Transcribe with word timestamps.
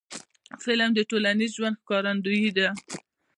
فلم 0.63 0.89
د 0.95 0.99
ټولنیز 1.09 1.51
ژوند 1.57 1.79
ښکارندوی 1.81 2.43
دی 2.57 2.67